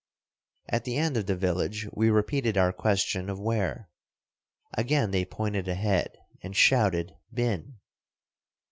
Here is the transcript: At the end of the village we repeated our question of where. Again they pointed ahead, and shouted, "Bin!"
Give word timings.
At 0.67 0.83
the 0.83 0.97
end 0.97 1.15
of 1.15 1.27
the 1.27 1.35
village 1.35 1.87
we 1.93 2.09
repeated 2.09 2.57
our 2.57 2.73
question 2.73 3.29
of 3.29 3.39
where. 3.39 3.87
Again 4.73 5.11
they 5.11 5.25
pointed 5.25 5.67
ahead, 5.67 6.17
and 6.41 6.55
shouted, 6.55 7.13
"Bin!" 7.31 7.75